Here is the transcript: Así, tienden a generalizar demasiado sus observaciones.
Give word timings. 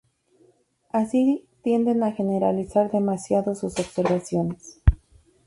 Así, 0.89 1.45
tienden 1.63 2.01
a 2.01 2.11
generalizar 2.11 2.89
demasiado 2.89 3.53
sus 3.53 3.77
observaciones. 3.79 4.81